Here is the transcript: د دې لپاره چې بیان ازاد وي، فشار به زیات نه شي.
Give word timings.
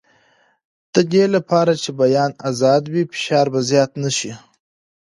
د 0.93 0.95
دې 1.11 1.25
لپاره 1.35 1.73
چې 1.81 1.89
بیان 2.01 2.31
ازاد 2.49 2.83
وي، 2.93 3.03
فشار 3.13 3.45
به 3.53 3.59
زیات 3.69 3.91
نه 4.03 4.09
شي. 4.17 4.33